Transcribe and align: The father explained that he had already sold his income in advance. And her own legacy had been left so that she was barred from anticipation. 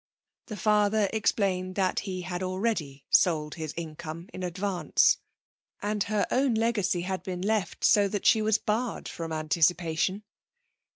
The 0.47 0.57
father 0.57 1.11
explained 1.13 1.75
that 1.75 1.99
he 2.09 2.21
had 2.23 2.41
already 2.41 3.05
sold 3.11 3.53
his 3.53 3.71
income 3.77 4.29
in 4.33 4.41
advance. 4.41 5.19
And 5.79 6.03
her 6.05 6.25
own 6.31 6.55
legacy 6.55 7.01
had 7.01 7.21
been 7.21 7.43
left 7.43 7.83
so 7.83 8.07
that 8.07 8.25
she 8.25 8.41
was 8.41 8.57
barred 8.57 9.07
from 9.07 9.31
anticipation. 9.31 10.23